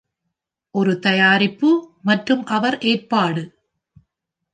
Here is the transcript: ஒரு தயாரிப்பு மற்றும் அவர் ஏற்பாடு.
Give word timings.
ஒரு 0.75 0.99
தயாரிப்பு 0.99 1.69
மற்றும் 2.03 2.45
அவர் 2.47 2.77
ஏற்பாடு. 2.81 3.43